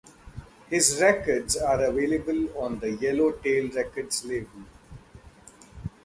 His 0.67 0.99
records 0.99 1.55
are 1.55 1.83
available 1.85 2.57
on 2.59 2.79
the 2.79 2.93
Yellow 2.93 3.33
Tail 3.33 3.69
Records 3.69 4.25
label. 4.25 4.63